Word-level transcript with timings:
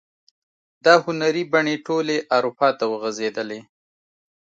دا 0.85 0.93
هنري 1.05 1.43
بڼې 1.53 1.75
ټولې 1.87 2.17
اروپا 2.35 2.69
ته 2.79 2.85
وغزیدلې. 2.93 3.59